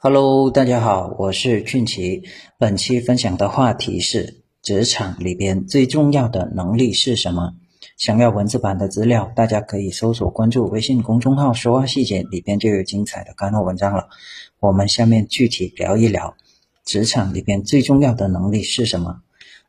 [0.00, 2.22] Hello，大家好，我是俊奇。
[2.56, 7.54] 本期分享的话题是职场里边最重要的能力是什么？
[7.96, 14.08] 想要文字版的资料，大家可以搜索关注微信公众号“说话细节”，里边就有精彩的干货文章了。
[14.60, 16.36] 我们下面具体聊一聊
[16.84, 19.22] 职场里边最重要的能力是什么？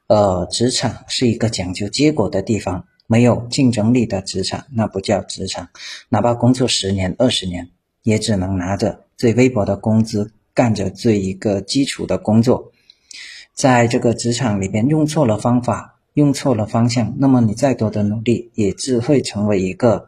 [0.06, 5.70] 呃，职场是一个讲究结果的地方，没有竞争力的职场那不叫职场，
[6.10, 7.72] 哪怕工作十年、二十年，
[8.04, 9.06] 也只能拿着。
[9.20, 12.72] 最微薄的工资，干着最一个基础的工作，
[13.54, 20.08] 在这个职场里边用错了方法，用错了方向，那么你再多的努力，也只会成为一个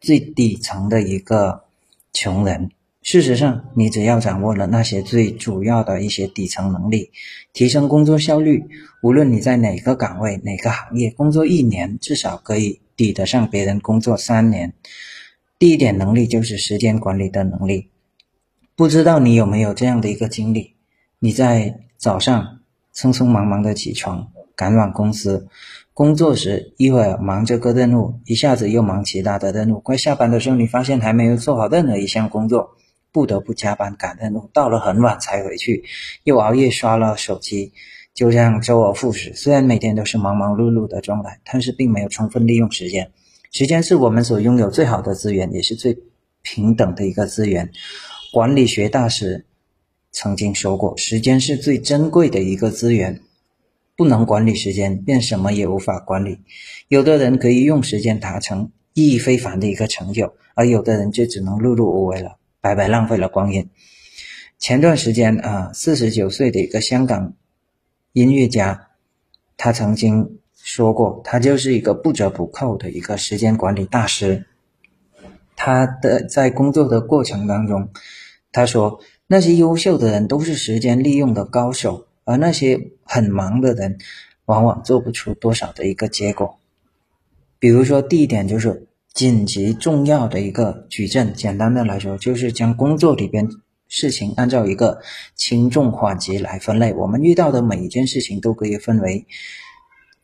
[0.00, 1.66] 最底层的一个
[2.12, 2.72] 穷人。
[3.00, 7.12] 事实上，你只要掌握了那些最主要的一些底层能力，
[7.52, 8.64] 提升工作效率，
[9.04, 14.74] 无论你在哪个岗位、哪个行业工作一年，至少可以抵得上别人工作三年。
[15.60, 17.88] 第一点能力就是时间管理的能力。
[18.78, 20.76] 不知道你有没有这样的一个经历？
[21.18, 22.60] 你在早上
[22.94, 25.48] 匆匆忙忙的起床，赶往公司
[25.92, 29.80] 工作时，一会儿忙这个任务，一下子又忙其他的任务。
[29.80, 32.76] 快下班的时候，你发现还没有做好任何一项工作，
[33.10, 35.82] 不得不加班赶任务，到了很晚才回去，
[36.22, 37.72] 又熬夜刷了手机，
[38.14, 39.34] 就这样周而复始。
[39.34, 43.10] 虽然每天都是忙忙碌碌的状态，但是并没有充分利用时间。
[43.50, 45.98] 时间是我们所拥有最好的资源，也是最
[46.42, 47.72] 平等的一个资源。
[48.30, 49.46] 管理学大师
[50.12, 53.22] 曾经说过：“时间是最珍贵的一个资源，
[53.96, 56.40] 不能管理时间，便什么也无法管理。
[56.88, 63.70] 有的人可以用时间达成意义非凡的一个成就，而有的人就只能碌碌无为了，白白浪费了光阴。”
[64.58, 67.32] 前段时间啊，四十九岁的一个香港
[68.12, 68.88] 音乐家，
[69.56, 74.44] 他曾经说过，他就是一个不折不扣的一个时间管理大师。
[75.68, 77.90] 他的在工作的过程当中，
[78.52, 83.98] 他说那些优秀的人都是时间利用的高手，而那些很忙的人，
[84.46, 86.58] 往往做不出多少的一个结果。
[87.58, 93.46] 比如说，第一点就是紧急重要的一个矩阵，简单的来说，就是将工作里边
[93.88, 95.02] 事情按照一个
[95.34, 96.94] 轻重缓急来分类。
[96.94, 99.26] 我们遇到的每一件事情都可以分为。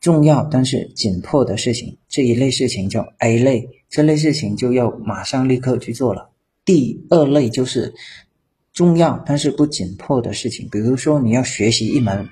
[0.05, 6.29] 重要但是紧迫的事情，这一类事情叫 A 类，这类事情就要马上立刻去做了。
[6.63, 7.91] 第二类就是
[8.71, 12.29] 重要但是不紧迫的事情，比如说你要学习一门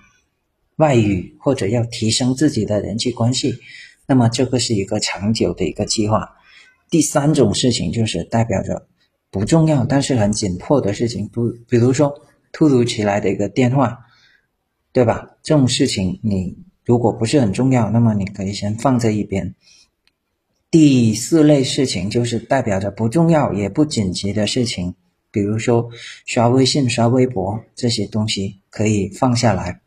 [0.76, 3.56] 外语，或者要提升自己的人际关系，
[4.06, 6.30] 那么这个是一个长久的一个计划。
[6.92, 8.86] 第三种事情就是代表着
[9.32, 12.14] 不重要但是很紧迫的事情，不，比如说
[12.52, 13.98] 突如其来的一个电话，
[14.92, 15.38] 对吧？
[15.42, 16.56] 这种事情你。
[16.86, 19.56] 如果不是很重要，那么你可以先放在一边。
[20.70, 24.96] 第四类事情就是代表着不重要也不紧急的事情，
[25.32, 25.90] 比如说
[26.26, 29.82] 刷微信、刷微博这些东西可以放下来。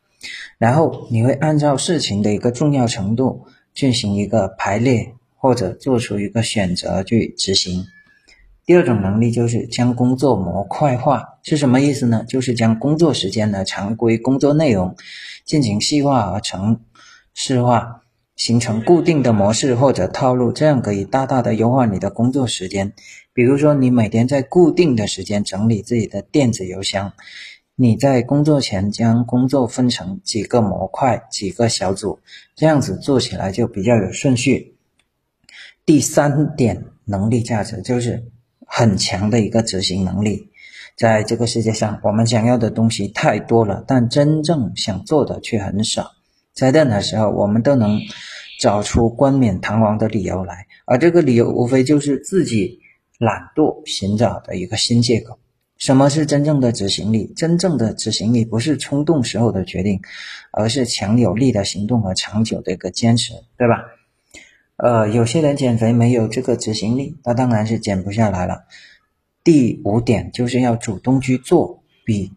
[0.58, 7.84] 然后你会按照事情的一个重要程度进行一个排列，或者做出一个选择去执行。
[8.64, 12.24] 第二种能力就是将工作模块化，是什么意思呢？
[12.28, 14.96] 就是将工作时间的常规工作内容
[15.44, 16.80] 进行细化而成。
[17.38, 18.00] 市化，
[18.34, 22.94] 形成固定的模式或者套路，这样可以大大的优化你的工作时间。
[23.34, 27.12] 比如说，你每天在固定的时间整理自己的电子邮箱，
[27.74, 32.20] 你在工作前将工作分成几个模块、几个小组，
[32.54, 34.74] 这样子做起来就比较有顺序。
[35.84, 38.24] 第三点能力价值就是
[38.66, 40.50] 很强的一个执行能力。
[40.96, 46.15] 在这个世界上，我们想要的东西太多了，但真正想做的却很少。
[46.56, 48.00] 在任何时候，我们都能
[48.58, 52.80] 找出冠冕堂皇的理由来，而这个理由无非就是自己
[53.18, 55.38] 懒惰寻找的一个新借口。
[55.76, 57.30] 什么是真正的执行力？
[57.36, 60.00] 真正的执行力不是冲动时候的决定，
[60.50, 63.84] 而是强有力的行动和长久的一个坚持，对吧？
[64.78, 68.64] 呃，有些人减肥没有这个执行力，那当然是减不下来了。
[69.44, 72.32] 第五点就是要主动去做，比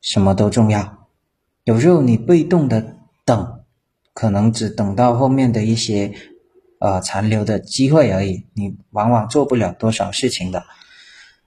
[0.00, 1.06] 什么都重要。
[1.62, 2.96] 有时候你被动的。
[3.24, 3.61] 等，
[4.12, 6.12] 可能只等到后面的一些，
[6.78, 8.44] 呃，残留的机会而已。
[8.54, 10.64] 你往往做不了多少事情的。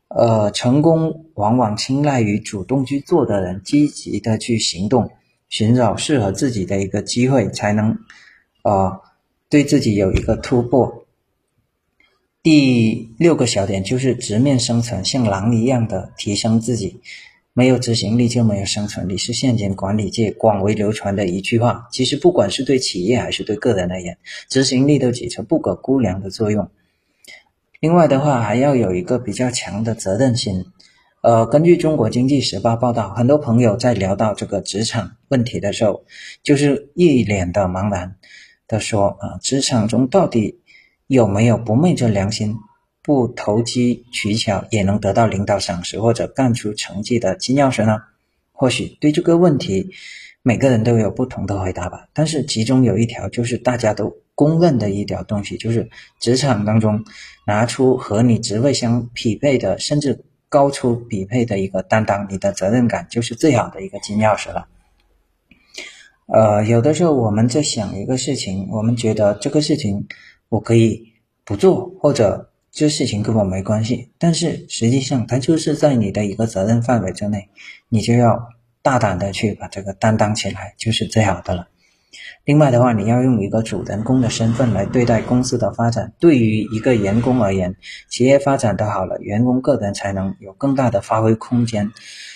[0.08, 5.12] 呃，成功往往青睐于主动去做的人，积极的去行动，
[5.50, 7.98] 寻找适合自己的一个机会，才能，
[8.64, 9.02] 呃，
[9.50, 11.06] 对自己有一个突破。
[12.44, 17.02] 第六个小点就是直面生存，像狼一样的提升自己。
[17.58, 21.88] 没有执行力就没有生存力，是现今管理界广为流传的一句话。
[21.90, 24.18] 其实不管是对企业还是对个人而言，
[24.50, 26.70] 执行力都起着不可估量的作用。
[27.80, 30.66] 另外的话，还要有一个比较强的责任心。
[31.22, 36.04] 呃，根据中国经济时报报道，很多朋友在聊到这个职场问题的时候，
[36.44, 38.18] 就是一脸的茫然
[38.68, 40.60] 的说啊，职场中到底
[41.08, 42.58] 有没有不昧着良心、
[43.06, 48.00] 不投机取巧也能得到领导赏识或者干出成绩的金钥匙呢？
[48.52, 49.92] 或许对这个问题，
[50.42, 52.08] 每个人都有不同的回答吧。
[52.14, 57.06] 但是其中有一条就是大家都公认的一条东西，就是职场当中
[57.46, 60.26] 拿出和你职位相匹配的，甚至。
[60.48, 64.68] 高出匹配的一个担当，你的责任感就是最好的一个金钥匙了。
[66.28, 70.08] 呃，有的时候我们在想一个事情，我们觉得这个事情
[70.48, 71.12] 我可以
[71.44, 77.48] 不做，或者这事情跟我没关系，但是实际上它就是在你的一个责任范围之内，
[77.88, 78.50] 你就要
[78.82, 81.70] 大胆的去把这个担当起来，就是最好的了。
[82.44, 86.12] 另外的话，你要用一个主人公的身份来对待公司的发展。
[86.20, 87.78] 对于一个员工而言，
[88.10, 91.94] 企业发展的好了，员工个人才能有更大的发挥空间。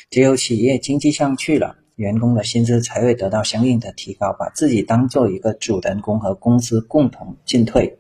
[0.10, 4.34] 只有企业经济上去了，员工的薪资才会得到相应的提高。
[4.40, 7.98] 把自己当做一个主人公和公司共同进退，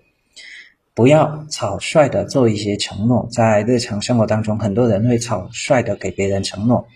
[0.99, 3.29] 不要草率的做一些承诺。
[3.31, 6.89] 在日常生活当中，很多人会草率的给别人承诺，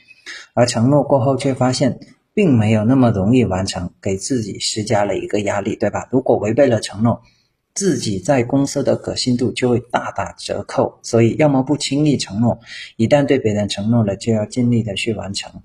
[0.53, 1.99] 而承诺过后却发现。
[2.35, 6.09] 并没有那么容易完成，给自己施加了一个压力，对吧？
[6.11, 7.21] 如果违背了承诺，
[7.75, 10.97] 自己在公司的可信度就会大打折扣。
[11.03, 12.59] 所以，要么不轻易承诺，
[12.97, 15.61] 一旦对别人承诺了，就要尽力的去完成。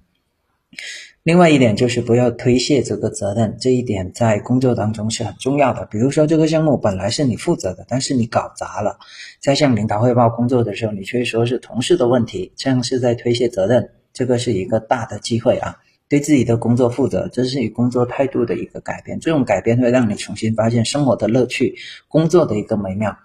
[1.22, 5.86] 另外一点就是不要推卸这个责任，这一点在工作当中是很重要的。
[5.90, 8.98] 比如说，这个项目本来是你负责的，但是你搞砸了，
[9.40, 15.76] 在向领导汇报工作的时候，你却说是同事的问题，这样是在推卸责任，这个是一个大的机会啊。
[16.08, 19.20] 对自己的工作负责，这是你工作态度的一个改变。
[19.20, 21.76] 这种改变会让你重新发现生活的乐趣，
[22.08, 23.18] 工作的一个美妙。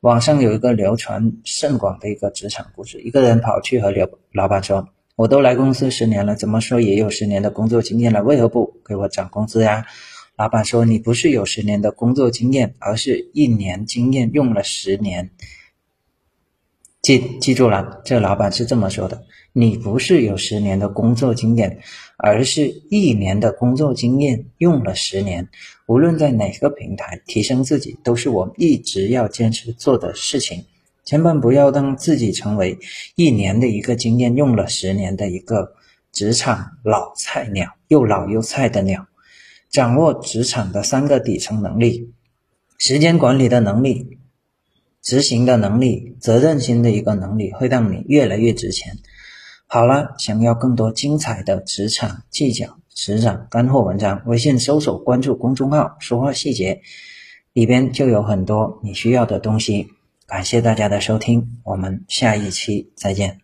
[0.00, 4.88] 网上有一个流传甚广的一个职场故事：一个人跑去和老老板说
[5.18, 9.84] ：“我都来公司十年了，怎么说也有十年的工作经验了，为何不给我涨工资呀？”
[10.38, 15.32] 老板说：“你不是有十年的工作经验，而是一年经验用了十年。”
[17.02, 19.24] 记记住了，这老板是这么说的。
[19.52, 21.80] 你不是有十年的工作经验，
[22.16, 25.48] 而是一年的工作经验用了十年。
[25.88, 30.66] 无论在哪个平台提升自己，都是我一直要坚持做的事情。
[31.08, 32.78] 千万不要让自己成为
[33.14, 35.72] 一年的一个经验用了十年的一个
[36.12, 39.06] 职场老菜鸟，又老又菜的鸟。
[39.70, 42.12] 掌握职场的三个底层能力：
[42.76, 44.18] 时间管理的能力、
[45.00, 48.98] 执行的能力、责任心的一个能力，会让你越来越值钱。
[49.66, 56.82] 好了，想要更多精彩的职场技巧、职场干货文章，微信搜索关注公众号“说话细节”，
[57.54, 59.88] 里边就有很多你需要的东西。
[60.28, 63.40] 感谢大家的收听，我们下一期再见。